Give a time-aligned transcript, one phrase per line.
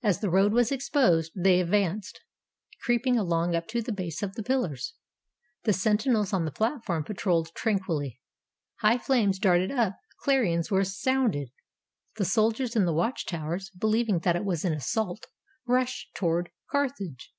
[0.00, 2.20] As the road was exposed, they advanced,
[2.84, 4.94] creeping along up to the base of the pillars.
[5.64, 8.20] The sentinels on the platform patrolled tranquilly.
[8.76, 11.50] High flames darted up; clarions were sounded.
[12.14, 15.26] The soldiers in the watch towers, believing that it was an assault,
[15.66, 17.32] rushed towards Carthage.